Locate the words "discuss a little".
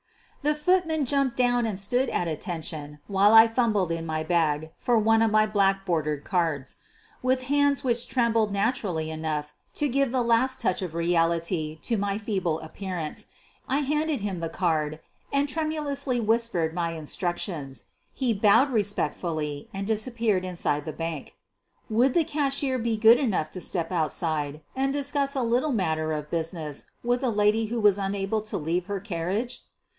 24.91-25.71